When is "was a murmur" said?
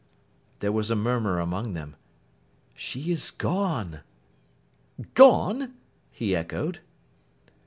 0.71-1.39